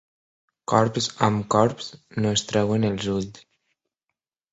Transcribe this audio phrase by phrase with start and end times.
[0.71, 1.89] Corbs amb corbs
[2.25, 3.45] no es treuen els ulls.